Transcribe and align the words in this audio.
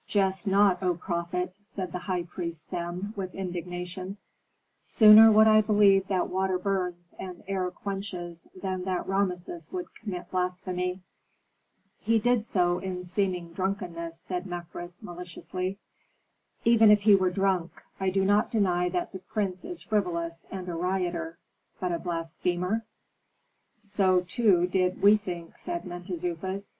"Jest 0.07 0.47
not, 0.47 0.81
O 0.81 0.95
prophet," 0.95 1.53
said 1.61 1.91
the 1.91 1.99
high 1.99 2.23
priest 2.23 2.65
Sem, 2.65 3.13
with 3.15 3.35
indignation. 3.35 4.17
"Sooner 4.81 5.31
would 5.31 5.45
I 5.45 5.61
believe 5.61 6.07
that 6.07 6.27
water 6.27 6.57
burns 6.57 7.13
and 7.19 7.43
air 7.47 7.69
quenches 7.69 8.47
than 8.59 8.83
that 8.85 9.07
Rameses 9.07 9.71
would 9.71 9.93
commit 9.93 10.31
blasphemy." 10.31 11.03
"He 11.99 12.17
did 12.17 12.45
so 12.45 12.79
in 12.79 13.05
seeming 13.05 13.53
drunkenness," 13.53 14.19
said 14.19 14.47
Mefres, 14.47 15.03
maliciously. 15.03 15.77
"Even 16.65 16.89
if 16.89 17.01
he 17.03 17.13
were 17.13 17.29
drunk 17.29 17.83
I 17.99 18.09
do 18.09 18.25
not 18.25 18.49
deny 18.49 18.89
that 18.89 19.11
the 19.11 19.19
prince 19.19 19.63
is 19.63 19.83
frivolous, 19.83 20.47
and 20.49 20.67
a 20.67 20.73
rioter; 20.73 21.37
but 21.79 21.91
a 21.91 21.99
blasphemer" 21.99 22.87
"So, 23.95 24.21
too, 24.21 24.65
did 24.65 25.03
we 25.03 25.17
think," 25.17 25.59
said 25.59 25.85
Mentezufis. 25.85 26.69